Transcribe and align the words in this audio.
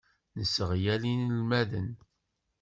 Nesseɣyal 0.39 1.03
inelmaden. 1.11 1.89